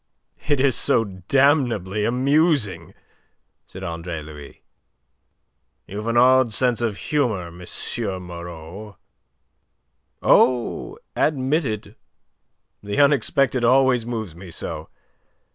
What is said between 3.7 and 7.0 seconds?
Andre Louis. "You've an odd sense of